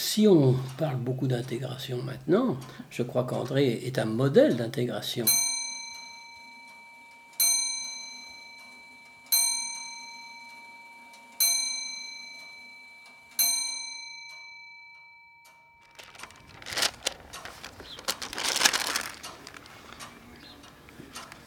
[0.00, 2.56] Si on parle beaucoup d'intégration maintenant,
[2.88, 5.24] je crois qu'André est un modèle d'intégration.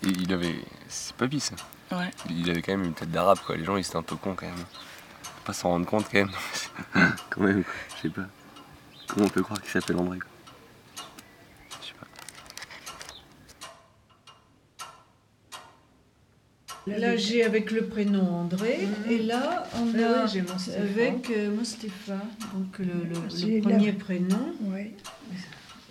[0.04, 0.56] il avait.
[0.90, 1.56] C'est pas ça.
[1.94, 2.12] Ouais.
[2.30, 3.56] Il avait quand même une tête d'arabe, quoi.
[3.56, 4.66] Les gens, ils étaient un peu cons, quand même.
[5.24, 6.32] Faut pas s'en rendre compte, quand même.
[7.30, 7.64] quand même.
[7.96, 8.28] Je sais pas.
[9.14, 10.30] Comment on peut croire qu'il s'appelle André, quoi.
[11.82, 12.08] Je sais pas.
[16.98, 20.40] Là, j'ai avec le prénom André, et là, on Ah a oui,
[21.02, 22.18] avec euh, Mostefa,
[22.54, 24.54] donc le, le- le J'ai là- premier prénom.
[24.62, 24.94] Oui.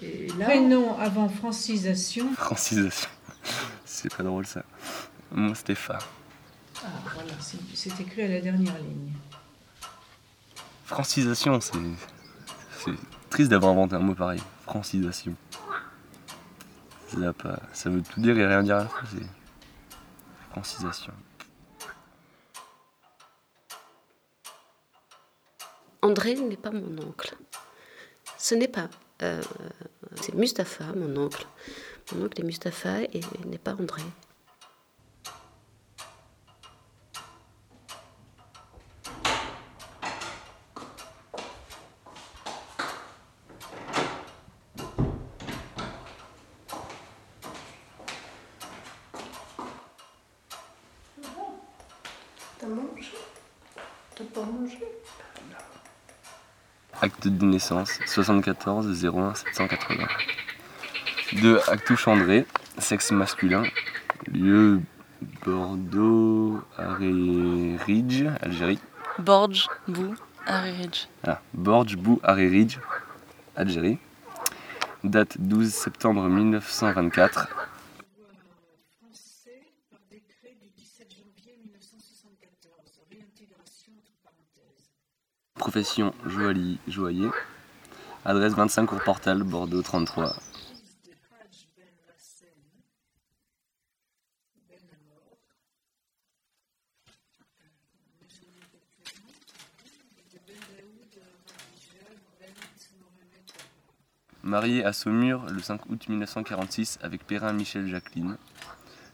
[0.02, 2.32] Et là, Prénom avant francisation.
[2.34, 3.10] Francisation.
[3.84, 4.62] C'est pas drôle, ça.
[5.30, 5.98] Moi, Stéphane.
[6.82, 9.12] Ah, voilà, c'est c'est écrit à la dernière ligne.
[10.86, 11.72] Francisation, c'est.
[13.30, 14.40] Triste d'avoir inventé un mot pareil.
[14.62, 15.34] Francisation.
[17.72, 19.02] Ça, veut tout dire et rien dire à la fois.
[20.50, 21.12] Francisation.
[26.02, 27.36] André n'est pas mon oncle.
[28.38, 28.88] Ce n'est pas.
[29.22, 29.42] euh,
[30.16, 31.46] c'est Mustapha, mon oncle.
[32.14, 34.02] Mon oncle est Mustapha et n'est pas André.
[52.58, 53.12] T'as mangé
[54.14, 54.78] T'as pas mangé
[57.20, 60.08] Acte de naissance 74 01 780.
[61.34, 62.46] De Actouche André,
[62.78, 63.64] sexe masculin.
[64.32, 64.80] Lieu
[65.44, 66.62] Bordeaux,
[67.86, 68.78] Ridge, Algérie.
[69.18, 70.14] Borge, Bou,
[70.46, 71.08] Harry Ridge.
[71.26, 72.78] Ah, Borge, Bou, Ridge,
[73.54, 73.98] Algérie.
[75.04, 77.48] Date 12 septembre 1924.
[85.60, 87.28] Profession joaillier, joaillier.
[88.24, 90.34] Adresse 25 Cours Portal, Bordeaux 33.
[104.42, 108.38] Marié à Saumur le 5 août 1946 avec Perrin Michel Jacqueline.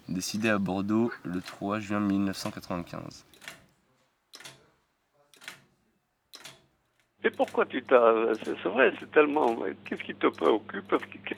[0.09, 3.25] Décidé à Bordeaux le 3 juin 1995.
[7.27, 8.35] Et pourquoi tu t'as.
[8.45, 9.57] C'est vrai, c'est tellement.
[9.85, 10.95] Qu'est-ce qui te préoccupe?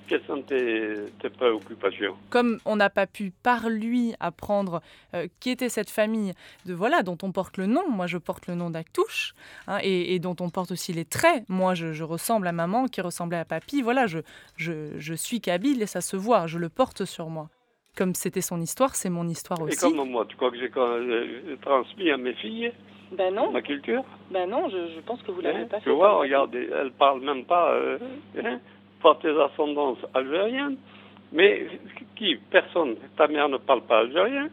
[0.06, 2.14] Quelles sont tes, tes préoccupations?
[2.28, 4.82] Comme on n'a pas pu par lui apprendre
[5.14, 6.34] euh, qui était cette famille
[6.66, 9.34] de voilà dont on porte le nom, moi je porte le nom d'Actouche,
[9.66, 11.44] hein, et, et dont on porte aussi les traits.
[11.48, 13.80] Moi je, je ressemble à maman qui ressemblait à papy.
[13.80, 14.18] Voilà, je,
[14.56, 17.48] je, je suis kabyle et ça se voit, je le porte sur moi.
[17.96, 19.78] Comme c'était son histoire, c'est mon histoire Et aussi.
[19.80, 22.72] comme moi, tu crois que j'ai euh, transmis à mes filles?
[23.12, 25.84] Ben non, ma culture ben non, je, je pense que vous l'avez Hein, pas Tu
[25.84, 25.90] fait.
[25.90, 27.98] vois, comme regarde, elles parlent même pas euh,
[28.44, 28.58] hein,
[29.02, 30.76] par tes ascendances algériennes.
[31.32, 31.66] Mais
[32.16, 32.96] qui Personne.
[33.16, 34.48] Ta mère ne parle pas algérien,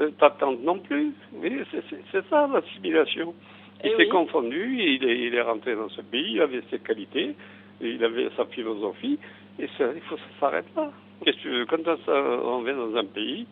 [0.00, 1.12] euh, ta tante non plus.
[1.42, 3.34] C'est- ça l'assimilation.
[3.82, 4.08] Il Eh s'est oui.
[4.08, 7.34] confondu, il est, il est rentré dans ce pays, il avait ses qualités,
[7.80, 9.18] il avait sa philosophie,
[9.58, 10.90] et ça, il faut que ça s'arrête là.
[11.24, 13.46] Qu'est-ce que tu veux Quand on, on va dans un pays,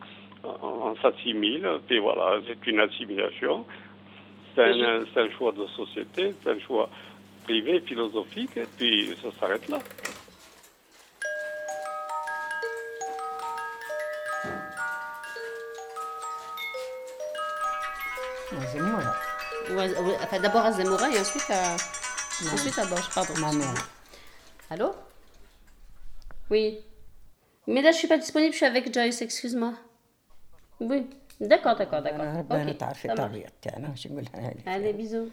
[0.44, 3.64] on, on s'assimile, puis voilà, c'est une assimilation.
[4.54, 6.90] C'est un, c'est un choix de société, c'est un choix
[7.44, 9.78] privé, philosophique, et puis ça s'arrête là.
[20.22, 21.76] Enfin, d'abord à Zemmoura et ensuite à,
[22.52, 23.34] ensuite à Borges, pardon.
[23.38, 23.74] Ma mère.
[24.70, 24.94] Allô?
[26.50, 26.78] Oui.
[27.66, 29.74] Mais là, je suis pas disponible, je suis avec Joyce, excuse-moi.
[30.80, 31.06] Oui.
[31.40, 32.20] D'accord, d'accord, d'accord.
[32.20, 32.72] أنا ربنا أوكي.
[32.72, 35.28] تعرفي طبيعتي أنا مش نقولها لك هذا بيزو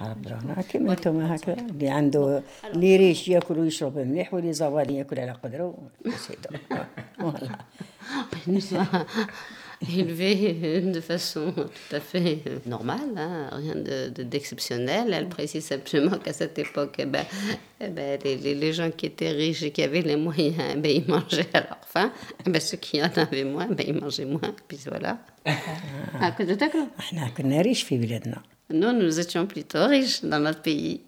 [0.00, 5.32] ربنا كيما أنتم هكا اللي عنده اللي ريش يأكل ويشرب مليح واللي زوال يأكل على
[5.32, 5.74] قدره.
[7.22, 7.58] والله.
[9.88, 13.74] élevée de façon tout à fait euh, normale, hein, rien
[14.24, 15.06] d'exceptionnel.
[15.06, 17.24] De, de, Elle précise simplement qu'à cette époque, eh ben,
[17.80, 20.90] eh ben, les, les, gens qui étaient riches et qui avaient les moyens, eh ben,
[20.90, 22.12] ils mangeaient à leur faim.
[22.44, 24.54] Ben, ceux qui en avaient moins, ben, ils mangeaient moins.
[24.68, 25.18] Puis voilà.
[26.20, 26.54] Ah, de
[28.72, 31.00] Nous, nous étions plutôt riches dans notre pays.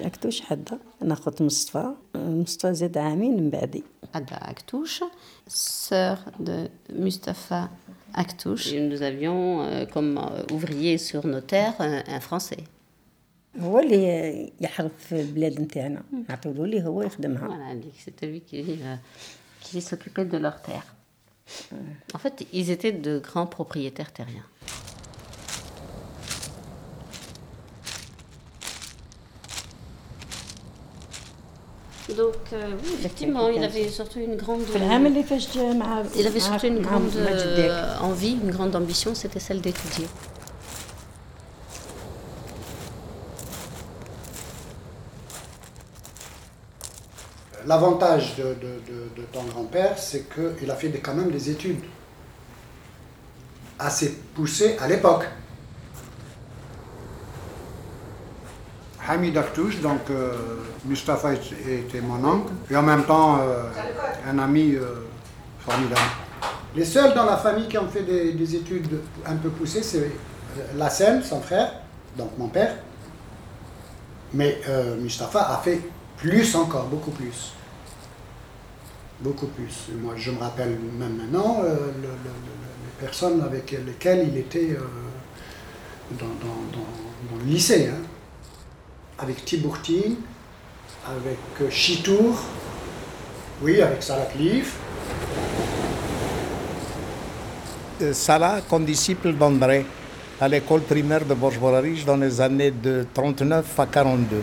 [0.00, 3.82] ياكتوش حدا انا خوت مصطفى مصطفى زاد عامين من بعدي
[4.14, 5.02] Ada Aktouche,
[5.46, 7.68] sœur de Mustapha
[8.14, 8.72] Aktouche.
[8.72, 12.64] Et nous avions euh, comme euh, ouvrier sur nos terres un, un Français.
[13.60, 18.40] هو اللي يحرف في البلاد نتاعنا نعطيو ليه هو يخدمها Voilà, dit que c'était lui
[18.40, 18.96] qui, euh,
[19.60, 20.94] qui s'occupait de leurs terres.
[22.14, 24.46] En fait, ils étaient de grands propriétaires terriens.
[32.17, 34.61] Donc, euh, oui, effectivement, il avait surtout une grande.
[36.15, 40.07] Il avait surtout une grande euh, envie, une grande ambition, c'était celle d'étudier.
[47.65, 51.79] L'avantage de, de, ton grand-père, c'est qu'il a fait quand même des études
[53.79, 55.25] assez poussées à l'époque.
[59.13, 60.31] Hamid Aftouche, donc euh,
[60.85, 63.63] Mustapha était mon oncle, et en même temps euh,
[64.29, 64.81] un ami euh,
[65.59, 66.01] formidable.
[66.75, 69.99] Les seuls dans la famille qui ont fait des, des études un peu poussées, c'est
[69.99, 71.71] euh, Lassem, son frère,
[72.17, 72.75] donc mon père,
[74.33, 74.59] mais
[74.99, 75.79] Mustapha a fait
[76.17, 77.53] plus encore, beaucoup plus.
[79.19, 79.89] Beaucoup plus.
[80.01, 82.33] Moi, je me rappelle même maintenant le- le- le-
[82.85, 84.75] les personnes avec lesquelles il était
[86.19, 86.25] dans
[87.37, 87.91] le lycée.
[87.93, 88.01] hein.
[89.19, 90.15] Avec Tibourtine,
[91.07, 92.35] avec euh, Chitour,
[93.61, 94.75] oui, avec Salah Cliff.
[98.01, 99.85] Euh, Salah comme disciple d'André
[100.41, 104.41] à l'école primaire de Borges-Borarich dans les années de 39 à 42.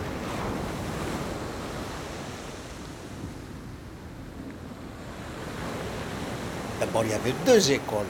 [6.79, 8.05] D'abord, il y avait deux écoles.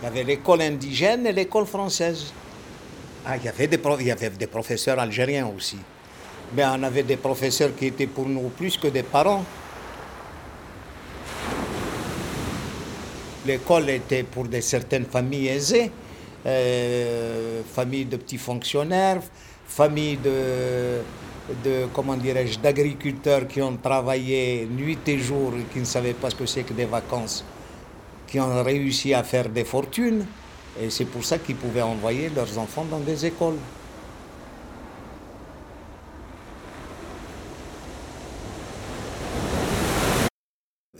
[0.00, 2.32] Il y avait l'école indigène et l'école française.
[3.26, 5.78] Ah, il, y avait des pro- il y avait des professeurs algériens aussi.
[6.56, 9.44] On avait des professeurs qui étaient pour nous plus que des parents.
[13.46, 15.90] L'école était pour des certaines familles aisées,
[16.46, 19.20] euh, familles de petits fonctionnaires,
[19.66, 21.00] familles de,
[22.62, 26.62] d'agriculteurs qui ont travaillé nuit et jour et qui ne savaient pas ce que c'est
[26.62, 27.44] que des vacances,
[28.26, 30.24] qui ont réussi à faire des fortunes.
[30.80, 33.58] Et c'est pour ça qu'ils pouvaient envoyer leurs enfants dans des écoles.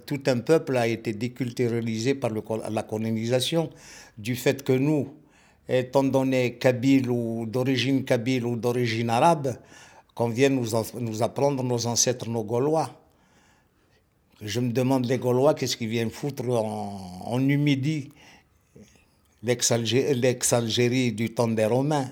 [0.07, 2.31] Tout un peuple a été déculturalisé par
[2.71, 3.71] la colonisation
[4.19, 5.09] du fait que nous,
[5.69, 9.57] étant donné kabyles ou d'origine kabyle ou d'origine arabe,
[10.15, 12.91] qu'on vienne nous, en- nous apprendre nos ancêtres, nos Gaulois.
[14.43, 18.11] Je me demande les Gaulois qu'est-ce qu'ils viennent foutre en, en Numidie,
[19.43, 22.11] l'ex-Algé- l'ex-Algérie du temps des Romains?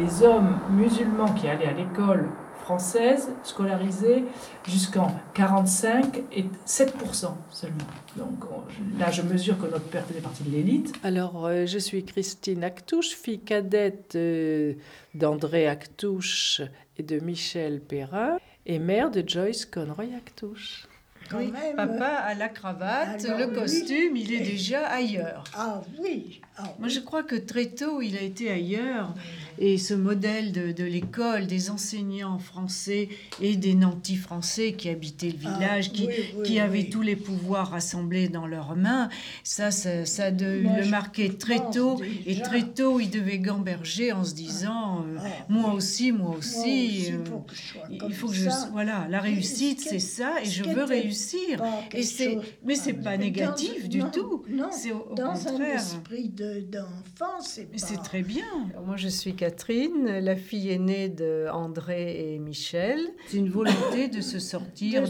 [0.00, 2.28] les hommes musulmans qui allaient à l'école
[2.64, 4.24] française, scolarisés,
[4.66, 7.76] jusqu'en 45, et 7% seulement.
[8.16, 10.94] Donc on- là, je mesure que notre père faisait partie de l'élite.
[11.02, 14.74] Alors, euh, je suis Christine Actouche, fille cadette euh,
[15.14, 16.62] d'André Actouche
[16.96, 20.86] et de Michel Perrin, et mère de Joyce Conroy Actouche.
[21.34, 23.54] Oui, papa a la cravate, Alors, le oui.
[23.54, 25.44] costume, il est déjà ailleurs.
[25.56, 26.40] Ah oui.
[26.56, 29.14] Ah Moi, je crois que très tôt, il a été ailleurs.
[29.58, 33.08] Et ce modèle de, de l'école, des enseignants français
[33.40, 36.90] et des nantis français qui habitaient le Ah, village, qui, oui, oui, qui avaient oui.
[36.90, 39.08] tous les pouvoirs rassemblés dans leurs mains,
[39.44, 42.00] ça, ça, ça de Moi, le marquer très tôt.
[42.26, 45.76] Et très tôt, il devait gamberger en se disant euh, Ah, Moi oui.
[45.76, 47.12] aussi, moi Moi aussi.
[47.12, 48.48] euh, faut que je sois il faut que je.
[48.72, 51.62] Voilà, la réussite, ce c'est ça, et je veux réussir.
[51.94, 54.42] Et c'est, mais c'est pas négatif du tout.
[54.48, 55.76] Non, C'est au, contraire.
[55.76, 57.86] esprit de- d'enfant, c'est Mais pas...
[57.86, 58.44] c'est très bien.
[58.86, 62.98] Moi, je suis Catherine, la fille aînée de André et Michel.
[63.28, 65.04] C'est une volonté de se sortir,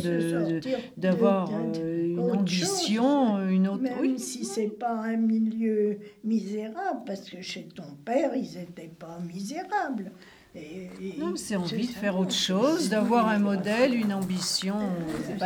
[0.96, 3.50] d'avoir euh, une ambition, chose.
[3.50, 3.82] une autre.
[3.82, 4.18] Même Oui.
[4.18, 10.12] si c'est pas un milieu misérable, parce que chez ton père, ils n'étaient pas misérables.
[10.56, 14.76] Et- et- Non, c'est envie de faire autre chose, d'avoir un modèle, une ambition.
[15.26, 15.36] C'est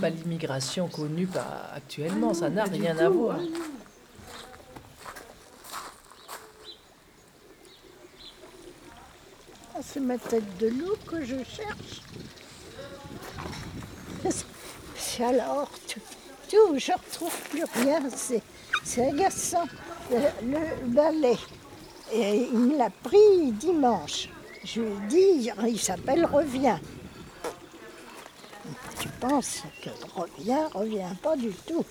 [0.00, 3.38] pas, l'immigration connue par- actuellement, ça n'a rien à voir.
[9.76, 12.02] Ah, C'est ma tête de loup que je cherche.
[15.20, 16.00] Alors tout,
[16.50, 18.00] tout, je retrouve plus rien.
[18.14, 18.42] C'est,
[19.08, 19.64] agaçant.
[20.10, 21.36] Le, le balai,
[22.12, 24.28] et il me l'a pris dimanche.
[24.64, 26.80] Je lui ai dit, il s'appelle Reviens.
[29.00, 31.84] Tu penses que Reviens, revient pas du tout?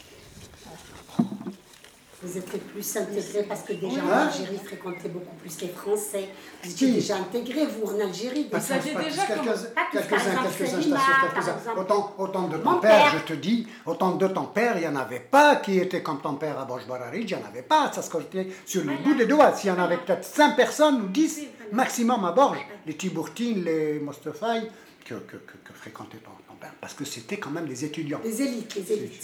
[2.25, 6.29] Vous étiez plus intégrés parce que déjà en Hein Algérie fréquentait beaucoup plus les Français.
[6.63, 8.45] Vous Qui étiez déjà intégrés, vous, en Algérie.
[8.45, 8.79] Pas déjà.
[8.79, 8.93] tous,
[9.75, 11.57] Pas quelques- Quelques-uns, exemple, quelques-uns, Selima, je t'assure, par quelques-uns.
[11.57, 11.79] exemple.
[11.79, 13.13] Autant, autant de ton père, père.
[13.27, 16.19] je te dis, autant de ton père, il n'y en avait pas qui étaient comme
[16.21, 19.13] ton père à Borj-Bararid, il n'y en avait pas, ça se comptait sur les bouts
[19.15, 19.53] des doigts.
[19.55, 21.41] S'il y en avait peut-être 5 personnes ou 10
[21.71, 24.63] maximum à Borj, les Tibourtines, les Mostafai,
[25.05, 28.19] que, que, que, que fréquentait ton, ton père, parce que c'était quand même des étudiants.
[28.23, 29.23] Les élites, les élites.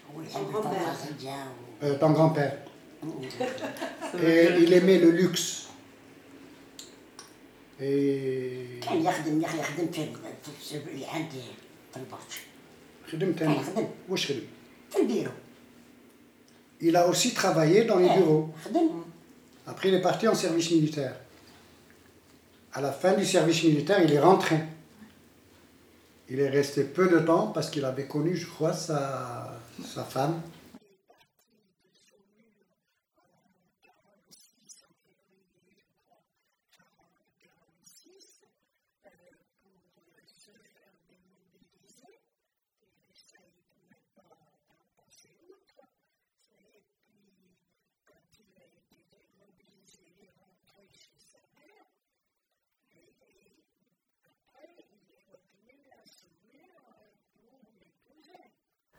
[0.16, 1.34] والحب طبعا زوجة
[1.82, 2.56] euh, ton grand-père.
[4.22, 5.66] Et il aimait le luxe.
[7.80, 10.06] Et كان يخدم يخدم في
[10.70, 11.40] في اللي عندي
[11.92, 12.32] في البرج
[13.12, 14.40] خدم كان تاني يخدم واش خدم؟
[14.90, 15.30] في البيرو
[16.80, 18.48] Il a aussi travaillé dans les bureaux.
[18.64, 19.04] خدم
[19.66, 21.16] Après, il est parti en service militaire.
[22.72, 24.58] À la fin du service militaire, il est rentré.
[26.28, 29.49] Il est resté peu de temps parce qu'il avait connu, je crois, sa,
[29.85, 30.41] sa femme.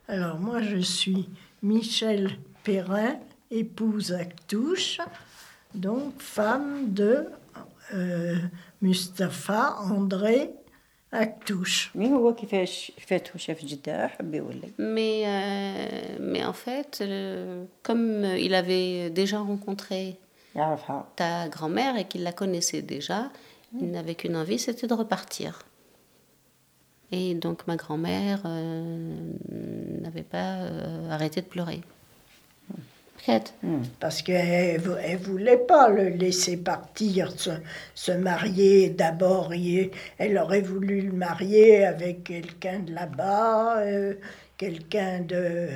[0.09, 1.27] Alors moi je suis
[1.61, 3.17] Michel Perrin,
[3.51, 4.99] épouse Actouche,
[5.75, 7.25] donc femme de
[7.93, 8.35] euh,
[8.81, 10.51] Mustapha André
[11.11, 11.91] Actouche.
[11.95, 18.23] مين هو كيفاش فاتو شاف جده حب يولي Mais, euh, mais en fait, euh, comme
[18.37, 20.15] il avait déjà rencontré
[20.55, 23.29] يعرفها ta grand-mère et qu'il la connaissait déjà,
[23.81, 25.59] il n'avait qu'une envie, c'était de repartir.
[27.12, 29.14] Et donc ma grand-mère euh,
[30.00, 31.82] n'avait pas euh, arrêté de pleurer.
[33.24, 33.54] Peut-être.
[34.00, 37.50] Parce qu'elle ne voulait pas le laisser partir, se,
[37.94, 39.52] se marier d'abord.
[40.18, 44.14] Elle aurait voulu le marier avec quelqu'un de là-bas, euh,
[44.56, 45.68] quelqu'un de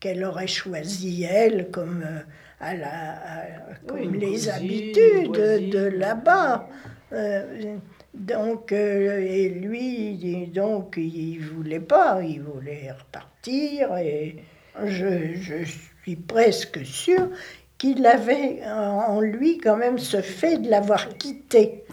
[0.00, 2.20] qu'elle aurait choisi elle comme, euh,
[2.60, 3.46] à la, à-
[3.86, 5.70] comme les cousine, habitudes voisine.
[5.70, 6.68] de là-bas.
[7.12, 7.76] Euh,
[8.14, 13.96] donc, euh, et lui, donc, il voulait pas, il voulait repartir.
[13.98, 14.36] Et
[14.84, 17.28] je, je suis presque sûre
[17.76, 21.84] qu'il avait en lui quand même ce fait de l'avoir quitté.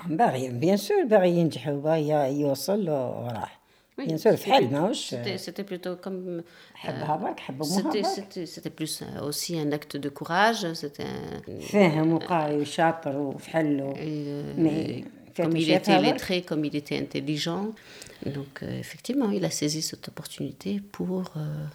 [0.47, 0.97] Bien sûr,
[3.97, 4.37] Bien sûr,
[5.37, 6.41] c'était plutôt comme.
[6.83, 6.95] Euh,
[8.45, 10.73] c'était plus aussi un acte de courage.
[10.73, 11.03] C'était.
[11.03, 11.51] Un...
[13.97, 17.73] Euh, Mais comme il était lettré, comme il était intelligent.
[18.25, 21.31] Donc, euh, effectivement, il a saisi cette opportunité pour.
[21.37, 21.65] Euh,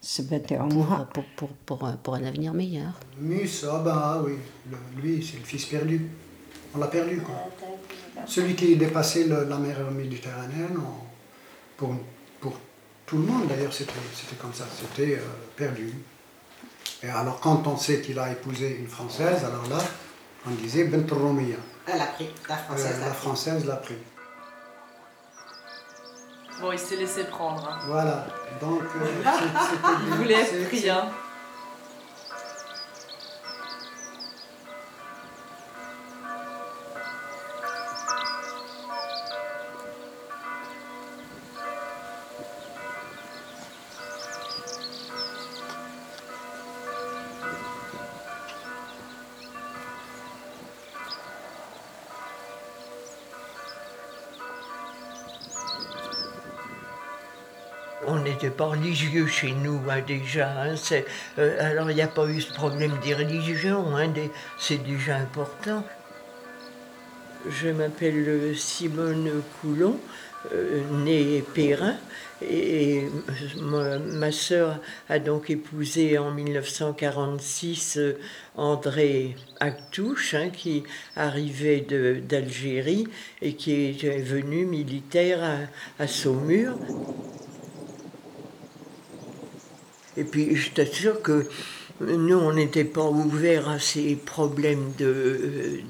[0.00, 1.08] se battre en pour, moi.
[1.12, 1.24] Pour,
[1.66, 2.92] pour, pour, un avenir meilleur.
[3.18, 4.34] Mus, ben, ah bah oui,
[5.02, 6.08] lui, c'est le fils perdu.
[6.74, 7.34] On l'a perdu, quoi.
[8.26, 10.78] Celui qui dépassait le, la mer méditerranéenne,
[11.76, 11.94] pour,
[12.40, 12.58] pour
[13.06, 13.92] tout le monde d'ailleurs, c'était
[14.40, 15.22] comme ça, c'était euh,
[15.56, 15.92] perdu.
[17.02, 19.78] Et alors quand on sait qu'il a épousé une Française, alors là,
[20.46, 21.56] on disait Bentromia.
[21.90, 23.20] Elle a pris, la française Euh, l'a la pris.
[23.20, 23.98] Française l'a pris.
[26.60, 27.66] Bon, il s'est laissé prendre.
[27.68, 27.78] hein.
[27.86, 28.26] Voilà,
[28.60, 29.06] donc euh,
[29.70, 30.90] c'était Il voulait être pris.
[30.90, 31.06] Hein.
[58.46, 60.48] N'était pas religieux chez nous hein, déjà.
[60.62, 60.74] hein,
[61.38, 65.84] euh, alors il n'y a pas eu ce problème religions, hein, des- c'est déjà important.
[67.48, 69.30] Je m'appelle euh, Simone
[69.60, 69.96] Coulon,
[70.52, 71.94] euh, née Perrin,
[72.42, 73.02] et,
[73.60, 74.78] ma, ma sœur
[75.08, 78.18] a donc épousé en 1946 euh,
[78.56, 80.84] André Actouche, qui
[81.16, 81.80] arrivait
[82.28, 83.06] d'Algérie
[83.42, 85.40] et qui est venu militaire
[85.98, 86.76] à Saumur.
[90.18, 91.46] Et puis, je t'assure que
[92.00, 95.80] nous, on n'était pas ouverts à ces problèmes de,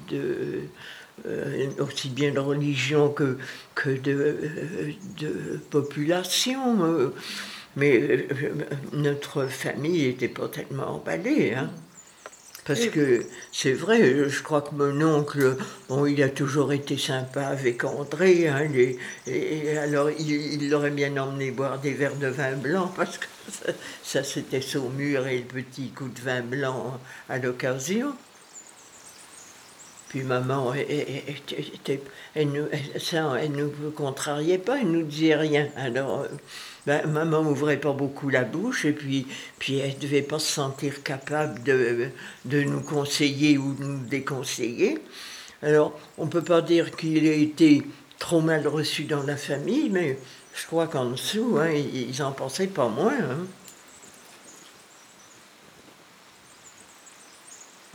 [1.27, 3.39] euh, aussi bien de religion que,
[3.75, 4.37] que de,
[5.71, 7.13] population.
[7.77, 8.27] Mais euh,
[8.93, 11.55] notre famille n'était pas tellement emballée.
[11.55, 11.71] Hein.
[12.69, 15.57] Parce que c'est vrai, je crois que mon oncle,
[15.89, 18.47] bon, il a toujours été sympa avec André.
[18.47, 18.69] Hein,
[19.27, 23.27] et, alors, il l'aurait bien emmené boire des verres de vin blanc parce que
[24.03, 28.13] ça, c'était Saumur et le petit coup de vin blanc à l'occasion.
[30.11, 31.23] Puis maman, elle,
[32.35, 35.69] elle ne nous contrariait pas, elle nous disait rien.
[35.77, 36.29] Alors, euh,
[36.89, 39.27] ben, maman n'ouvrait pas beaucoup la bouche et puis,
[39.59, 42.09] puis elle ne devait pas se sentir capable de,
[42.47, 44.99] de nous conseiller ou de nous déconseiller.
[45.63, 47.83] Alors, on ne peut pas dire qu'il a été
[48.19, 50.19] trop mal reçu dans la famille, mais
[50.55, 53.13] je crois qu'en dessous, hein, ils en pensaient pas moins.
[53.13, 53.47] Hein.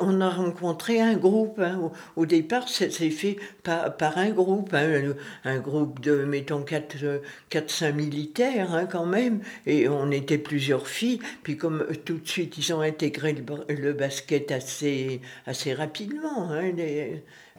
[0.05, 1.59] On a rencontré un groupe.
[1.59, 1.91] Hein.
[2.15, 5.13] Au, départ, c'est fait par, un groupe, hein.
[5.43, 9.41] un groupe de, mettons, 4-5 militaires hein, quand même.
[9.65, 11.19] Et on était plusieurs filles.
[11.43, 13.33] Puis comme tout de suite, ils ont intégré
[13.69, 16.49] le, basket assez, assez rapidement.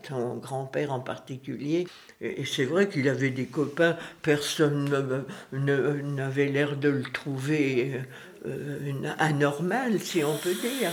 [0.02, 1.86] ton grand-père en particulier.
[2.20, 8.00] Et c'est vrai qu'il avait des copains, personne n'avait l'air de le trouver
[8.46, 10.90] euh, anormal, si on peut dire.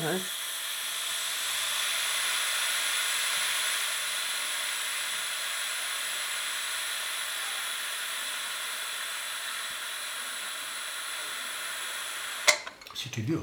[13.01, 13.41] C'était dur.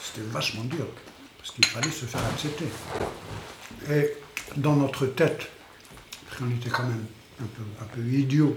[0.00, 0.86] C'était vachement dur,
[1.38, 2.66] parce qu'il fallait se faire accepter.
[3.90, 4.12] Et
[4.56, 5.48] dans notre tête,
[6.40, 7.04] on était quand même
[7.40, 8.56] un peu, un peu idiot.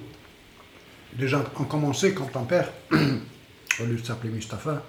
[1.13, 4.84] Déjà, on commençait quand ton père, au lieu de s'appeler Mustapha,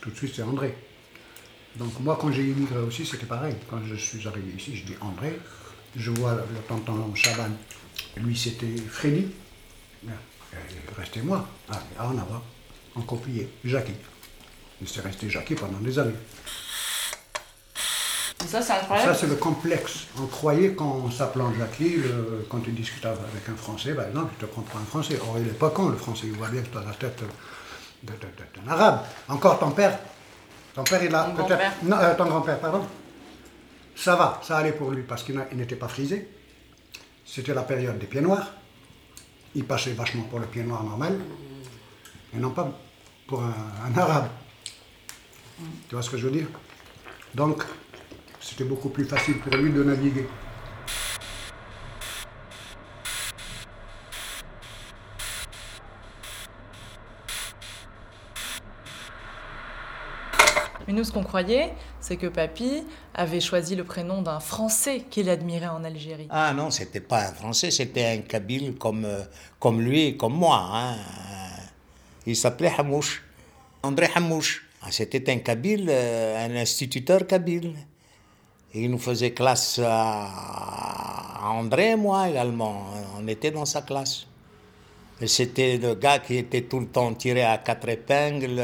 [0.00, 0.74] tout de suite c'est André.
[1.76, 3.54] Donc moi, quand j'ai immigré aussi, c'était pareil.
[3.68, 5.38] Quand je suis arrivé ici, je dis André.
[5.94, 7.50] Je vois le tonton Chaban,
[8.16, 9.28] lui c'était Freddy.
[10.96, 11.46] Restait moi.
[11.70, 12.42] Ah, en avant,
[12.94, 13.92] en copier, Jackie.
[14.80, 16.14] Il s'est resté Jackie pendant des années.
[18.46, 19.12] Ça, c'est incroyable.
[19.12, 20.06] Ça, c'est le complexe.
[20.20, 21.96] On croyait qu'en s'appelant Jackie,
[22.48, 25.18] quand tu discutes avec un Français, par exemple, tu te prends pour un Français.
[25.20, 26.26] Or, il n'est pas con, le Français.
[26.26, 27.22] Il voit bien que tu as la tête
[28.02, 29.00] d'un Arabe.
[29.28, 29.98] Encore ton père.
[30.74, 31.82] Ton père, il a peut-être.
[31.82, 32.86] Non, euh, ton grand-père, pardon.
[33.96, 36.28] Ça va, ça allait pour lui parce qu'il n'était pas frisé.
[37.24, 38.52] C'était la période des pieds noirs.
[39.54, 41.18] Il passait vachement pour le pied noir normal
[42.34, 42.70] et non pas
[43.26, 44.28] pour un arabe.
[45.88, 46.48] Tu vois ce que je veux dire?
[47.34, 47.62] Donc,
[48.40, 50.26] c'était beaucoup plus facile pour lui de naviguer.
[60.86, 65.28] Mais nous, ce qu'on croyait, c'est que Papy avait choisi le prénom d'un Français qu'il
[65.28, 66.28] admirait en Algérie.
[66.30, 69.24] Ah non, c'était pas un Français, c'était un Kabyle comme, euh,
[69.58, 70.68] comme lui et comme moi.
[70.72, 70.96] Hein.
[72.26, 73.24] Il s'appelait Hamouche,
[73.82, 74.65] André Hamouche.
[74.86, 77.74] Ah, c'était un Kabyle, euh, un instituteur Kabyle.
[78.72, 82.86] il nous faisait classe à André et moi également.
[83.18, 84.28] On était dans sa classe.
[85.26, 88.62] C'était le gars qui était tout le temps tiré à quatre épingles,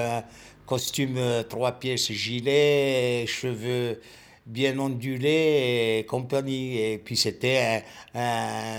[0.65, 4.01] costume euh, trois pièces, gilet, cheveux
[4.47, 6.79] bien ondulés et compagnie.
[6.79, 7.83] Et puis c'était
[8.15, 8.21] un,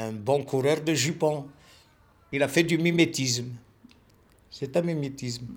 [0.08, 1.47] un, bon coureur de jupons.
[2.32, 3.49] Il a fait du mimétisme.
[4.49, 5.47] C'est un mimétisme.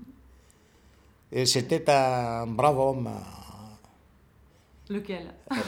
[1.33, 3.11] Et c'était un brave homme.
[4.89, 5.27] Lequel?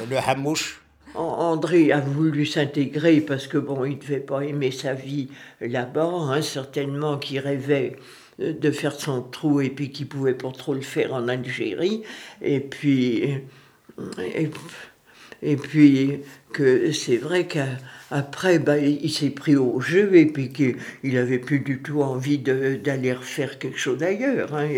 [0.09, 0.81] Le Hamouche.
[1.15, 5.29] André a voulu s'intégrer parce que bon, il ne devait pas aimer sa vie
[5.61, 7.97] là-bas, hein, certainement qu'il rêvait
[8.39, 12.03] de faire son trou et puis qu'il pouvait pas trop le faire en Algérie.
[12.41, 13.43] Et puis,
[14.19, 14.51] et,
[15.43, 16.21] et puis
[16.53, 17.47] que c'est vrai
[18.09, 22.39] qu'après, bah, il s'est pris au jeu et puis qu'il n'avait plus du tout envie
[22.39, 24.55] d'aller refaire quelque chose d'ailleurs.
[24.55, 24.69] Hein.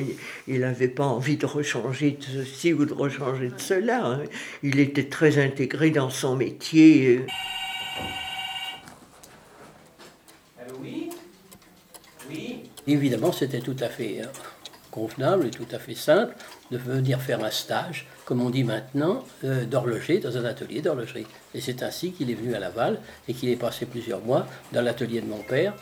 [0.47, 4.07] Il n'avait pas envie de rechanger de ceci ou de rechanger de cela.
[4.07, 4.23] Hein.
[4.63, 7.25] Il était très intégré dans son métier.
[10.81, 11.11] oui?
[12.31, 12.63] Oui?
[12.87, 14.31] Évidemment, c'était tout à fait hein,
[14.91, 16.35] convenable et tout à fait simple
[16.71, 21.27] de venir faire un stage comme on dit maintenant, euh, d'horloger dans un atelier d'horlogerie.
[21.53, 24.83] Et c'est ainsi qu'il est venu à Laval et qu'il est passé plusieurs mois dans
[24.83, 25.75] l'atelier de mon père.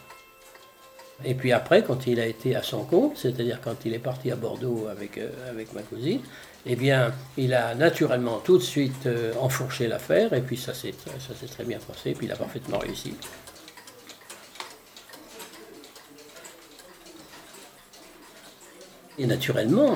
[1.27, 4.31] Et puis après, quand il a été à son compte, c'est-à-dire quand il est parti
[4.31, 6.21] à Bordeaux avec, euh, avec ma cousine,
[6.65, 10.95] eh bien, il a naturellement tout de suite euh, enfourché l'affaire, et puis ça s'est
[11.51, 13.13] très bien passé, et puis il a parfaitement réussi.
[19.19, 19.95] Et naturellement,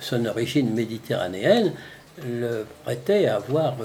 [0.00, 1.72] son origine méditerranéenne
[2.26, 3.76] le prêtait à avoir,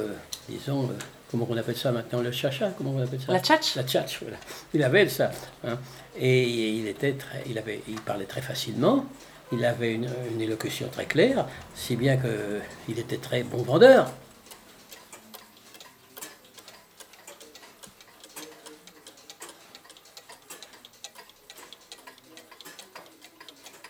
[0.49, 0.89] disons,
[1.29, 4.21] comment on appelle ça maintenant, le chacha, comment on appelle ça La tchatch La tchatch,
[4.21, 4.37] voilà.
[4.73, 5.31] Il avait ça.
[5.63, 5.77] Hein.
[6.17, 9.05] Et il, était très, il, avait, il parlait très facilement,
[9.51, 14.11] il avait une, une élocution très claire, si bien qu'il était très bon vendeur.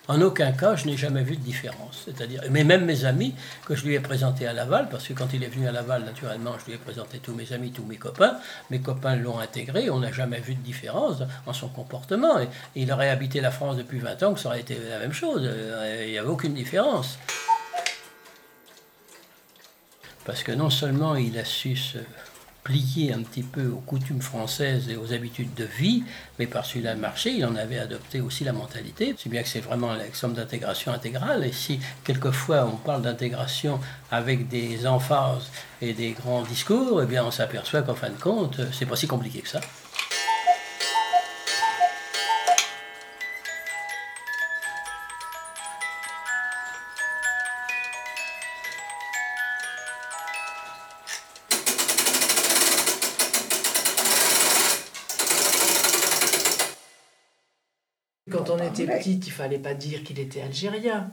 [0.07, 2.03] En aucun cas, je n'ai jamais vu de différence.
[2.05, 3.33] C'est-à-dire, mais même mes amis
[3.65, 6.03] que je lui ai présentés à Laval, parce que quand il est venu à Laval,
[6.03, 8.37] naturellement, je lui ai présenté tous mes amis, tous mes copains.
[8.69, 9.89] Mes copains l'ont intégré.
[9.89, 12.37] On n'a jamais vu de différence en son comportement.
[12.75, 15.41] Il aurait habité la France depuis 20 ans, que ça aurait été la même chose.
[15.43, 17.17] Euh, il n'y avait aucune différence.
[20.25, 21.99] Parce que non seulement il a su se
[22.65, 26.03] plié un petit peu aux coutumes françaises et aux habitudes de vie,
[26.39, 29.47] mais par celui là marché, il en avait adopté aussi la mentalité, si bien que
[29.47, 31.45] c'est vraiment l'exemple d'intégration intégrale.
[31.45, 33.79] Et si quelquefois on parle d'intégration
[34.11, 38.59] avec des emphases et des grands discours, eh bien on s'aperçoit qu'en fin de compte,
[38.73, 39.61] c'est pas si compliqué que ça.
[58.43, 61.09] Petite, il fallait pas dire qu'il était algérien.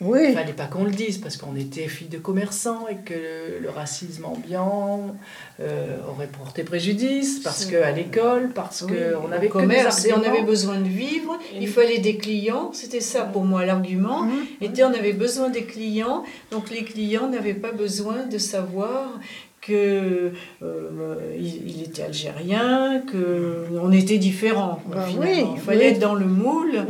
[0.00, 0.20] Oui.
[0.30, 3.68] Il fallait pas qu'on le dise parce qu'on était fille de commerçants et que le,
[3.68, 5.14] racisme ambiant
[5.60, 10.78] euh, aurait porté préjudice parce qu'à l'école, parce qu'on avait commerce et on avait besoin
[10.78, 11.38] de vivre.
[11.54, 12.70] Il fallait des clients.
[12.72, 14.22] C'était ça pour moi l'argument.
[14.22, 14.62] Mmh.
[14.62, 16.24] Était on avait besoin des clients.
[16.50, 19.18] Donc les clients n'avaient pas besoin de savoir
[19.60, 24.82] que euh, il, était algérien, que on était différents.
[24.86, 26.86] Bah oui, il fallait être dans le moule.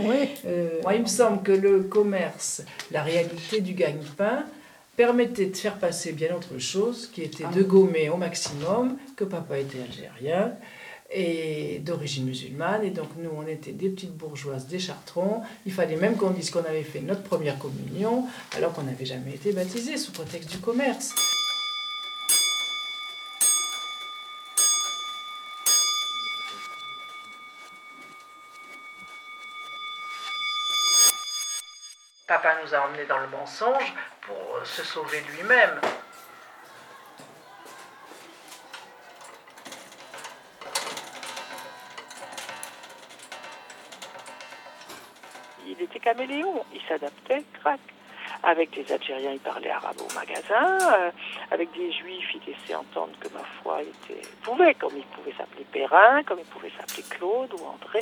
[0.46, 4.44] Euh, Moi, il me semble que le commerce, la réalité du gagne-pain,
[4.96, 9.58] permettait de faire passer bien autre chose, qui était de gommer au maximum que papa
[9.58, 10.52] était algérien
[11.12, 12.84] et d'origine musulmane.
[12.84, 15.40] Et donc nous, on était des petites bourgeoises, des chartrons.
[15.66, 19.34] Il fallait même qu'on dise qu'on avait fait notre première communion, alors qu'on n'avait jamais
[19.34, 21.14] été baptisé sous prétexte du commerce.
[32.42, 35.78] Papa nous a emmenés dans le mensonge pour euh, se sauver lui-même.
[45.66, 47.80] Il était caméléon, il s'adaptait, crac.
[48.42, 50.78] Avec des Algériens, il parlait arabe au magasin.
[50.80, 51.10] Euh,
[51.50, 55.66] avec des Juifs, il laissait entendre que ma foi était, pouvait, comme il pouvait s'appeler
[55.70, 58.00] Perrin, comme il pouvait s'appeler Claude ou André.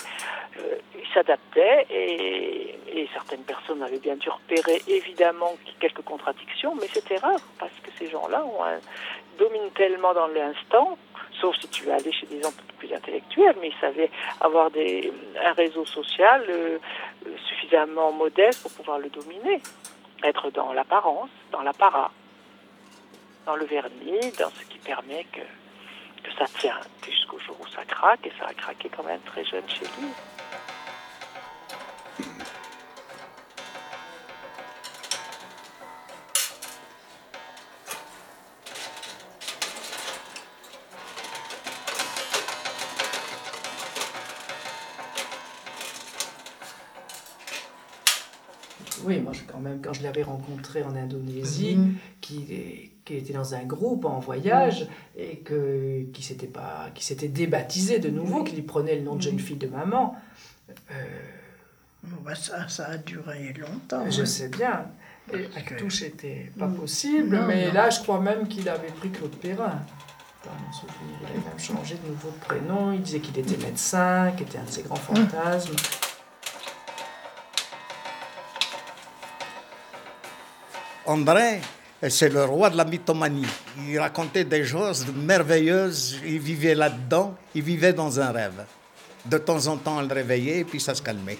[0.58, 2.74] Euh, il s'adaptait et,
[3.14, 8.10] certaines personnes avaient bien dû repérer évidemment quelques contradictions, mais c'était rare parce que ces
[8.10, 8.44] gens-là
[9.38, 10.98] dominent tellement dans l'instant
[11.40, 15.52] sauf si tu veux aller chez des gens plus intellectuels, mais ils savaient avoir un
[15.52, 16.78] réseau social euh,
[17.48, 19.60] suffisamment modeste pour pouvoir le dominer
[20.24, 22.10] être dans l'apparence, dans l'apparat,
[23.46, 25.40] dans le vernis, dans ce qui permet que,
[26.22, 29.44] que ça tient jusqu'au jour où ça craque, et ça a craqué quand même très
[29.44, 30.08] jeune chez lui.
[49.58, 51.94] Quand même, quand je l'avais rencontré en Indonésie, mhm.
[52.20, 54.88] qui, qui, était dans un groupe en voyage mhm.
[55.16, 59.16] et que, qui s'était pas, qui s'était débaptisé de nouveau, qui lui prenait le nom
[59.16, 60.16] de jeune fille de maman.
[60.90, 60.94] Euh,
[62.24, 64.08] bah, ça, ça a duré longtemps.
[64.10, 64.86] Je sais bien.
[65.32, 69.80] Et Actouche n'était pas possible, mais là, je crois même qu'il avait pris Claude Perrin.
[70.44, 72.92] Il avait même changé de nouveau de prénom.
[72.92, 75.74] Il disait qu'il était médecin, qu'il était un de ses grands fantasmes.
[81.08, 81.62] André,
[82.10, 83.46] c'est le roi de la mythomanie.
[83.88, 88.66] Il racontait des choses merveilleuses, il vivait là-dedans, il vivait dans un rêve.
[89.24, 91.38] De temps en temps, il réveillait et puis ça se calmait.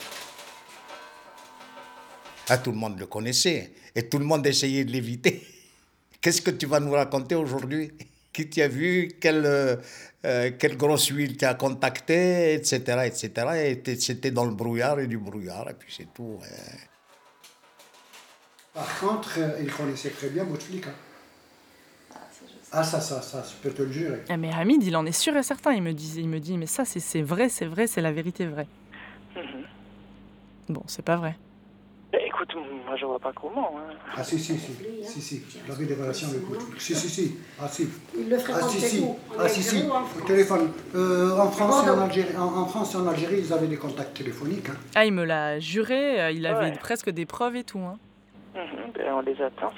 [2.49, 5.47] Ah, tout le monde le connaissait et tout le monde essayait de l'éviter.
[6.23, 7.93] Qu'est-ce que tu vas nous raconter aujourd'hui?
[8.33, 9.19] Qui t'y a vu?
[9.21, 12.79] Quelle, euh, quelle grosse huile t'as contacté Etc.
[13.05, 13.31] etc.
[13.87, 16.39] Et c'était dans le brouillard et du brouillard, et puis c'est tout.
[16.43, 16.88] Hein.
[18.75, 20.91] Par contre, euh, il connaissait très bien Bouteflika.
[22.71, 24.23] Ah, ça, ça, ça, je peux te le jurer.
[24.29, 25.73] Ah, mais Hamid, il en est sûr et certain.
[25.73, 28.47] Il me dit, il me dit mais ça, c'est vrai, c'est vrai, c'est la vérité
[28.47, 28.67] vraie.
[29.35, 29.65] Mhm.
[30.69, 31.37] Bon, c'est pas vrai.
[32.13, 33.75] Écoute, écoute, moi je vois pas comment.
[33.79, 33.95] Hein.
[34.17, 36.57] Ah si, si, si, si, si, j'avais des relations avec vous.
[36.79, 37.89] Si, si, si, ah si.
[38.19, 39.05] Il le Ah si, si,
[39.39, 40.71] ah si, si, au téléphone.
[40.95, 43.77] Euh, en, France et en, Algérie, en, en France et en Algérie, ils avaient des
[43.77, 44.69] contacts téléphoniques.
[44.71, 44.77] Hein.
[44.95, 46.79] Ah, il me l'a juré, euh, il avait Ouais.
[46.79, 47.81] presque des preuves et tout.
[47.81, 47.99] Hein.
[48.59, 49.73] Mhm, ben, on les attend.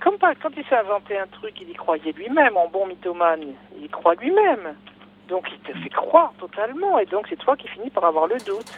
[0.00, 3.42] Comme pas, quand il s'est inventé un truc, il y croyait lui-même, en bon mythomane,
[3.76, 4.74] il y croit lui-même.
[5.28, 8.38] Donc il te fait croire totalement, et donc c'est toi qui finis par avoir le
[8.38, 8.72] doute.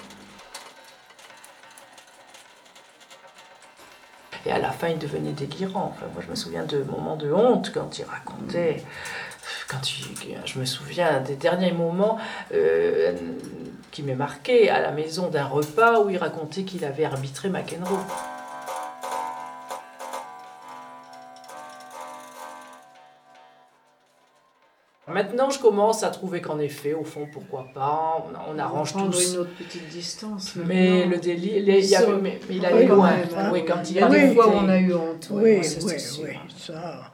[4.47, 5.95] Et à la fin, il devenait délirant.
[5.95, 8.83] Enfin, moi, je me souviens de moments de honte quand il racontait.
[9.71, 12.19] Quand il- je me souviens des derniers moments
[12.53, 13.17] euh,
[13.95, 18.01] qui m'est marqué à la maison d'un repas où il racontait qu'il avait arbitré McEnroe.
[25.07, 29.11] Maintenant, je commence à trouver qu'en effet, au fond, pourquoi pas, on, on arrange prendre
[29.13, 29.35] tous.
[29.35, 30.57] une autre petite distance.
[30.57, 33.11] Mais le délit, les- il y avait- mais, mais il Oui, allait quand loin.
[33.11, 33.51] même, hein.
[33.53, 34.35] Oui, quand il y a des arrêtait.
[34.35, 35.29] fois où on a eu honte.
[35.31, 37.13] Oui, oui, oui, ça.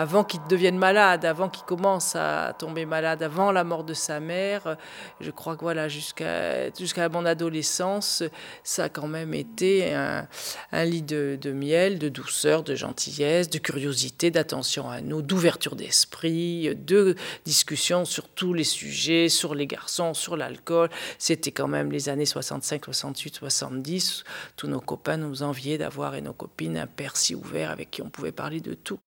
[0.00, 4.18] Avant qu'il devienne malade, avant qu'il commence à tomber malade, avant la mort de sa
[4.18, 4.78] mère,
[5.20, 6.70] je crois que voilà, jusqu'à
[7.12, 8.22] mon adolescence,
[8.64, 10.26] ça a quand même été un,
[10.72, 15.76] un lit de, de miel, de douceur, de gentillesse, de curiosité, d'attention à nous, d'ouverture
[15.76, 20.88] d'esprit, de discussion sur tous les sujets, sur les garçons, sur l'alcool.
[21.18, 24.24] C'était quand même les années 65, 68, 70.
[24.56, 28.00] Tous nos copains nous enviaient d'avoir et nos copines un père si ouvert avec qui
[28.00, 28.98] on pouvait parler de tout.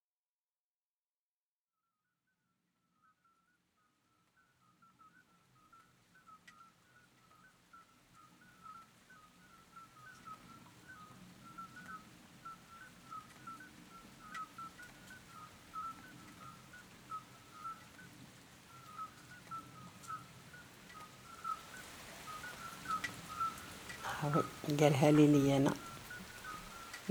[24.80, 25.74] قالها لي لي أنا.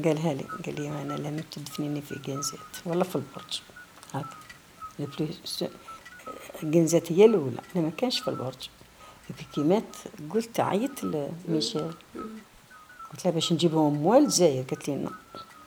[0.05, 0.45] قالها لي.
[0.67, 2.59] قال لي أنا لما تدفنيني في جنزات.
[2.87, 3.61] ولا في البرج.
[4.13, 4.27] هذا
[5.01, 5.65] البلوس
[6.63, 7.61] جنزات هي الأولى.
[7.77, 8.69] أنا ما كانش في البرج.
[9.55, 9.97] كي مات
[10.31, 11.91] قلت عيطت لميشيل
[13.13, 14.65] قلت لها باش نجيبهم موال الجزائر.
[14.65, 15.11] قالت لي لا.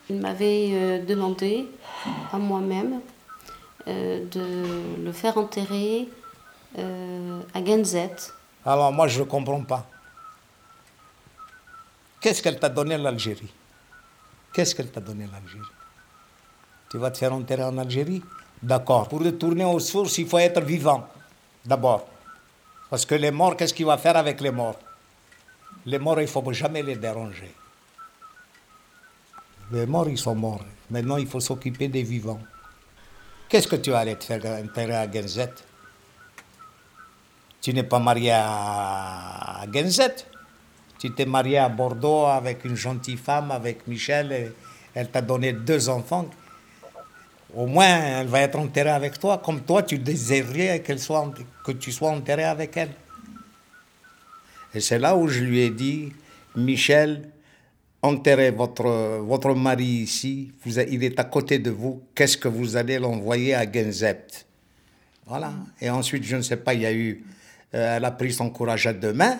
[0.07, 1.67] Il m'avait euh, demandé
[2.31, 3.01] à moi-même
[3.87, 4.45] euh, de
[5.05, 6.07] le faire enterrer
[6.77, 8.17] euh, à Genzet.
[8.63, 9.83] Alors moi, je ne comprends pas.
[12.25, 13.53] Qu'est-ce qu'elle t'a donné l'Algérie?
[14.51, 15.69] Qu'est-ce qu'elle t'a donné l'Algérie?
[16.89, 18.23] Tu vas te faire enterrer en Algérie?
[18.63, 19.07] D'accord.
[19.07, 21.07] Pour retourner aux sources, il faut être vivant,
[21.63, 22.07] d'abord.
[22.89, 24.79] Parce que les morts, qu'est-ce qu'il va faire avec les morts?
[25.85, 27.53] Les morts, il ne faut jamais les déranger.
[29.71, 30.65] Les morts, ils sont morts.
[30.89, 32.41] Maintenant, il faut s'occuper des vivants.
[33.47, 35.53] Qu'est-ce que tu vas aller te faire enterrer à Genzet?
[37.61, 40.34] Tu n'es pas marié à à.
[40.99, 44.31] Tu t'es marié à Bordeaux avec une gentille femme, avec Michel.
[44.31, 44.51] et
[44.95, 46.29] elle t'a donné deux enfants.
[47.53, 51.31] Au moins, elle va être enterrée avec toi, comme toi, tu désirerais qu'elle soit,
[51.65, 52.91] que tu sois enterré avec elle.
[54.73, 56.11] Et c'est là où je lui ai dit,
[56.55, 57.29] Michel,
[58.01, 62.99] enterrez votre, votre mari ici, il est à côté de vous, qu'est-ce que vous allez
[62.99, 64.25] l'envoyer à Genzet
[65.25, 65.53] Voilà.
[65.79, 67.23] Et ensuite, je ne sais pas, il y a eu,
[67.73, 69.39] euh, elle a pris son courage à deux mains,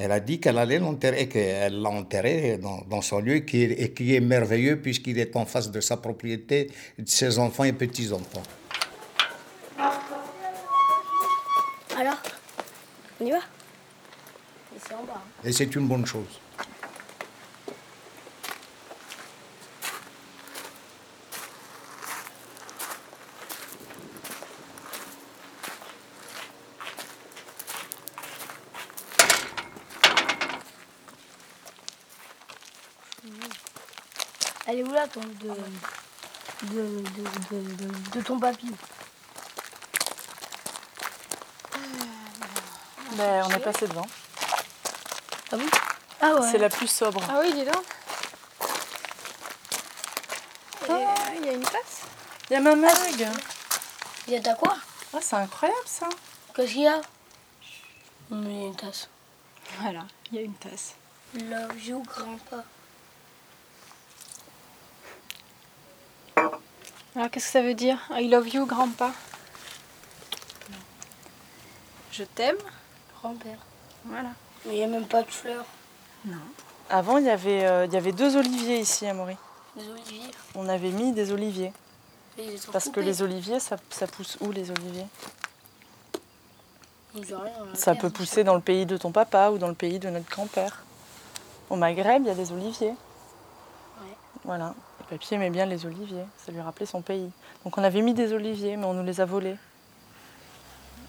[0.00, 3.64] elle a dit qu'elle allait l'enterrer, et qu'elle l'a enterré dans, dans son lieu, qui
[3.64, 7.64] est, et qui est merveilleux puisqu'il est en face de sa propriété, de ses enfants
[7.64, 8.42] et petits-enfants.
[11.98, 12.16] Alors
[13.20, 13.36] On y va?
[13.36, 15.22] Et c'est en bas.
[15.44, 16.40] Et c'est une bonne chose.
[35.00, 35.54] Là ton, de,
[36.62, 38.70] de, de, de, de- de ton papy
[43.12, 44.06] Ben, on est passé devant.
[45.52, 45.66] Ah oui
[46.20, 46.48] Ah ouais.
[46.50, 47.20] C'est la plus sobre.
[47.28, 47.84] Ah oui, dis donc.
[50.88, 51.06] Et
[51.38, 52.02] Il y a une tasse
[52.48, 53.28] Il y a ma mag.
[54.26, 54.76] Il y a ta quoi?
[55.14, 56.08] Ah, c'est incroyable ça.
[56.54, 57.00] Qu'est-ce qu'il y a?
[58.30, 59.08] Il y a une tasse.
[59.80, 60.94] Voilà, il y a une tasse.
[61.34, 62.64] Love you, grand-pa.
[67.16, 67.98] Alors qu'est-ce que ça veut dire?
[68.12, 69.10] I love you, grand-pa.
[72.12, 72.56] Je t'aime.
[73.20, 73.58] Grand-père.
[74.04, 74.30] Voilà.
[74.64, 75.64] Mais il n'y a même pas de fleurs.
[76.24, 76.36] Non.
[76.88, 79.36] Avant, il y avait, euh, il y avait deux oliviers ici à Maury.
[79.76, 80.30] Des oliviers.
[80.54, 81.72] On avait mis des oliviers.
[82.38, 85.06] Et ils Parce que les oliviers, ça, ça pousse où les oliviers?
[87.14, 89.58] Ils ont rien dans la Ça peut pousser dans le pays de ton papa ou
[89.58, 90.84] dans le pays de notre grand-père.
[91.68, 92.94] Au Maghreb, il y a des oliviers.
[94.44, 94.74] Voilà.
[95.10, 96.24] Papy aimait bien les oliviers.
[96.44, 97.30] Ça lui rappelait son pays.
[97.64, 99.56] Donc on avait mis des oliviers, mais on nous les a volés.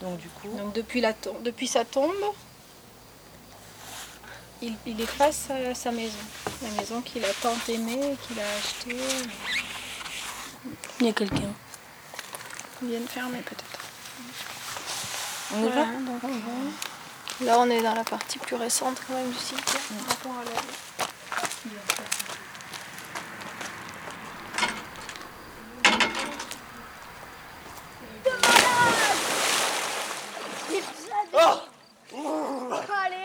[0.02, 0.50] Donc du coup.
[0.58, 2.12] Donc depuis, la tom- depuis sa tombe,
[4.62, 6.18] il, il efface sa, sa maison.
[6.64, 8.98] La maison qu'il a tant aimée, qu'il a achetée.
[11.00, 11.54] Il y a quelqu'un.
[12.82, 13.66] Il vient de fermer peut-être.
[15.54, 15.84] On y va?
[15.84, 17.46] Voilà, donc on va.
[17.46, 20.46] Là on est dans la partie plus récente quand même du cimetière par rapport à
[20.46, 20.52] la...
[33.04, 33.18] Allez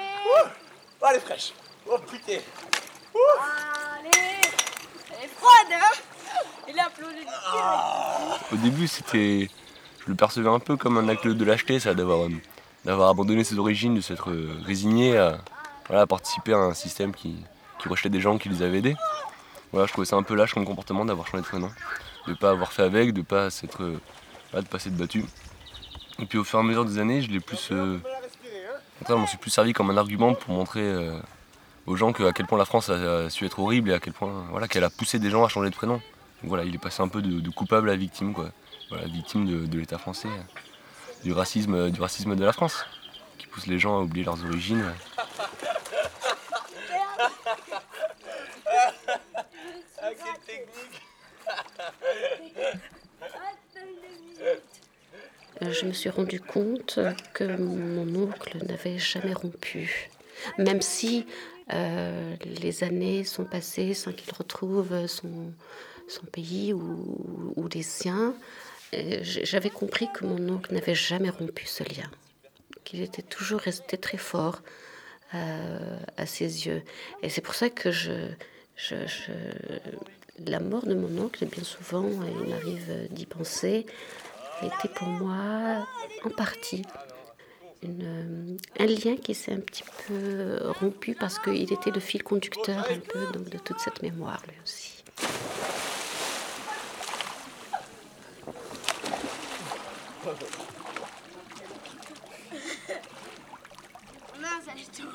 [1.01, 1.53] Oh, elle est fraîche.
[1.89, 2.41] Oh putain.
[3.99, 4.41] Allez
[5.11, 5.93] Elle est froide, hein
[6.69, 8.36] Il a applaudi direct.
[8.53, 9.49] Au début, c'était,
[10.05, 12.29] je le percevais un peu comme un acte de lâcheté, ça, d'avoir,
[12.87, 17.37] abandonné ses origines, de s'être euh, résigné à, participer à un système qui,
[17.79, 18.97] qui rejetait des gens qui les avaient aidés.
[19.85, 21.71] Je trouvais ça un peu lâche comme comportement d'avoir changé de prénom,
[22.27, 24.01] de pas avoir fait avec, de pas s'être, euh,
[24.51, 25.25] voilà, de pas s'être battu.
[26.19, 27.99] Et puis au fur et à mesure des années, je l'ai plus, euh,
[29.07, 31.19] je m'en suis plus servi comme un argument pour montrer euh,
[31.87, 33.99] aux gens que, à quel point la France a, a su être horrible et à
[33.99, 36.01] quel point, voilà, qu'elle a poussé des gens à changer de prénom.
[36.47, 38.53] Voilà, il est passé un peu de, coupable à victime, quoi.
[38.89, 42.87] Voilà, victime de, l'État français, euh, du racisme, euh, du racisme de la France,
[43.37, 44.85] qui pousse les gens à oublier leurs origines.
[55.63, 55.69] euh.
[55.69, 57.01] Je me suis rendu compte
[57.35, 60.11] que mon oncle n'avait jamais rompu.
[60.59, 61.27] Même si
[61.71, 65.53] les années sont passées sans qu'il retrouve son,
[66.09, 68.35] son pays ou, ou les siens,
[69.23, 72.09] j'avais compris que mon oncle n'avait jamais rompu ce lien,
[72.85, 74.61] qu'il était toujours resté très fort
[75.35, 76.83] euh, à ses yeux.
[77.23, 78.13] Et c'est pour ça que je,
[78.77, 79.03] je-
[80.47, 82.05] la mort de mon oncle, bien souvent,
[82.45, 83.87] il m'arrive d'y penser,
[84.61, 85.87] a été pour moi
[86.25, 86.83] en partie
[87.83, 92.87] une, un lien qui s'est un petit peu rompu parce qu'il était le fil conducteur
[92.91, 94.96] un peu donc, de toute cette mémoire lui aussi.
[100.27, 100.35] Mince,
[104.73, 105.07] elle est tout.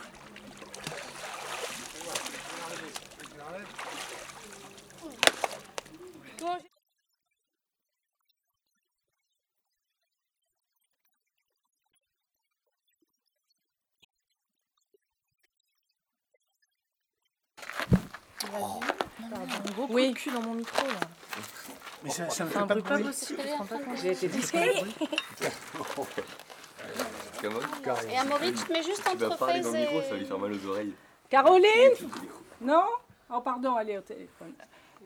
[19.34, 20.14] Un gros oui.
[20.14, 20.94] cul dans mon micro là.
[22.04, 22.88] Mais ça, ça me Fait pas bruit de
[23.58, 23.98] pas bruit.
[24.02, 24.74] J'ai été discret.
[28.10, 30.10] Et Amaury, tu te mets juste Tu vas entre parler dans Faise le micro, et...
[30.10, 30.94] ça lui faire mal aux oreilles.
[31.30, 31.92] Caroline
[32.62, 32.86] Non
[33.34, 34.54] Oh pardon, allez au téléphone.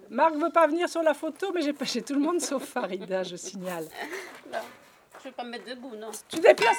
[0.09, 3.35] Marc veut pas venir sur la photo, mais j'ai tout le monde sauf Farida, je
[3.35, 3.87] signale.
[4.51, 4.59] Non,
[5.19, 6.11] je vais pas me mettre debout, non.
[6.29, 6.77] Tu déplaces,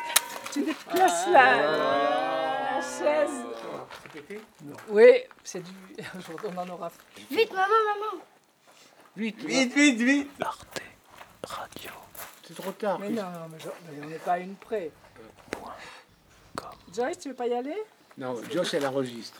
[0.53, 3.45] tu déplaces la, la chaise.
[4.89, 5.11] Oui,
[5.43, 5.73] c'est du.
[6.45, 6.91] On en aura.
[7.31, 8.23] Vite, maman, maman
[9.17, 10.81] Vite, vite, vite, vite Arte
[11.45, 11.91] Radio.
[12.47, 12.99] C'est trop tard.
[12.99, 14.91] Mais non, mais, je- mais on n'est pas à une près.
[16.95, 17.77] Joyce, tu veux pas y aller?
[18.19, 19.39] Non, Josh, elle enregistre.